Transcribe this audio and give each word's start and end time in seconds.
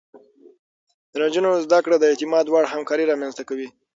د 1.11 1.13
نجونو 1.23 1.51
زده 1.65 1.79
کړه 1.85 1.95
د 1.99 2.03
اعتماد 2.11 2.45
وړ 2.47 2.63
همکاري 2.73 3.03
رامنځته 3.07 3.43
کوي. 3.49 3.67